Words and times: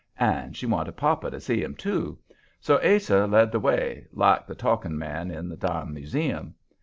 And 0.17 0.57
she 0.57 0.65
wanted 0.65 0.97
papa 0.97 1.29
to 1.29 1.39
see 1.39 1.63
'em, 1.63 1.75
too, 1.75 2.17
so 2.59 2.79
Ase 2.81 3.11
led 3.11 3.51
the 3.51 3.59
way, 3.59 4.07
like 4.11 4.47
the 4.47 4.55
talking 4.55 4.97
man 4.97 5.29
in 5.29 5.47
the 5.47 5.55
dime 5.55 5.93
museum. 5.93 6.55